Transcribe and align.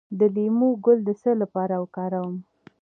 د 0.19 0.21
لیمو 0.35 0.69
ګل 0.85 0.99
د 1.05 1.09
څه 1.21 1.31
لپاره 1.41 1.75
وکاروم؟ 1.83 2.35